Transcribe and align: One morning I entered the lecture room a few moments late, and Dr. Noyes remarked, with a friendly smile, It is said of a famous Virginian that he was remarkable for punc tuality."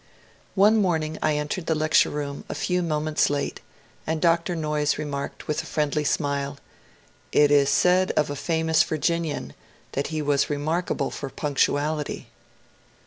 One 0.55 0.77
morning 0.77 1.19
I 1.21 1.35
entered 1.35 1.67
the 1.67 1.75
lecture 1.75 2.09
room 2.09 2.43
a 2.49 2.55
few 2.55 2.81
moments 2.81 3.29
late, 3.29 3.59
and 4.07 4.19
Dr. 4.19 4.55
Noyes 4.55 4.97
remarked, 4.97 5.47
with 5.47 5.61
a 5.61 5.67
friendly 5.67 6.03
smile, 6.03 6.57
It 7.31 7.51
is 7.51 7.69
said 7.69 8.09
of 8.17 8.31
a 8.31 8.35
famous 8.35 8.81
Virginian 8.81 9.53
that 9.91 10.07
he 10.07 10.23
was 10.23 10.49
remarkable 10.49 11.11
for 11.11 11.29
punc 11.29 11.57
tuality." 11.59 12.23